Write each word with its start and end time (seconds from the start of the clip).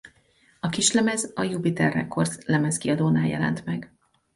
A 0.59 0.69
kislemez 0.69 1.31
a 1.35 1.43
Jupiter 1.43 1.93
Records 1.93 2.37
lemezkiadónál 2.45 3.27
jelent 3.27 3.65
meg. 3.65 3.91